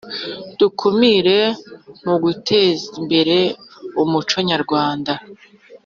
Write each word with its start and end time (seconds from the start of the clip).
Dukumire 0.59 1.39
muguteze 2.05 2.85
imbere 2.99 3.37
umuco 4.01 4.37
nyarwanda 4.49 5.13